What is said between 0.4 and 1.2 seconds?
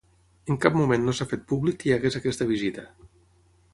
En cap moment no